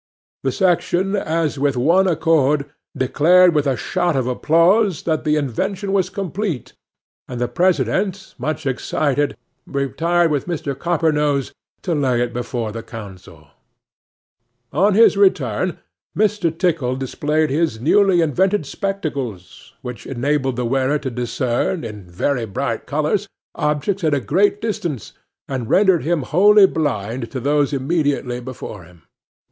'The 0.41 0.51
section, 0.51 1.15
as 1.15 1.59
with 1.59 1.77
one 1.77 2.07
accord, 2.07 2.65
declared 2.97 3.53
with 3.53 3.67
a 3.67 3.77
shout 3.77 4.15
of 4.15 4.25
applause 4.25 5.03
that 5.03 5.23
the 5.23 5.35
invention 5.35 5.93
was 5.93 6.09
complete; 6.09 6.73
and 7.27 7.39
the 7.39 7.47
President, 7.47 8.33
much 8.39 8.65
excited, 8.65 9.37
retired 9.67 10.31
with 10.31 10.47
Mr. 10.47 10.73
Coppernose 10.73 11.53
to 11.83 11.93
lay 11.93 12.19
it 12.19 12.33
before 12.33 12.71
the 12.71 12.81
council. 12.81 13.49
On 14.73 14.95
his 14.95 15.17
return, 15.17 15.77
'MR. 16.17 16.57
TICKLE 16.57 16.95
displayed 16.95 17.51
his 17.51 17.79
newly 17.79 18.21
invented 18.21 18.65
spectacles, 18.65 19.75
which 19.83 20.07
enabled 20.07 20.55
the 20.55 20.65
wearer 20.65 20.97
to 20.97 21.11
discern, 21.11 21.83
in 21.83 22.09
very 22.09 22.45
bright 22.45 22.87
colours, 22.87 23.27
objects 23.53 24.03
at 24.03 24.15
a 24.15 24.19
great 24.19 24.61
distance, 24.61 25.13
and 25.47 25.69
rendered 25.69 26.01
him 26.03 26.23
wholly 26.23 26.65
blind 26.65 27.29
to 27.29 27.39
those 27.39 27.71
immediately 27.71 28.39
before 28.39 28.83
him. 28.83 29.03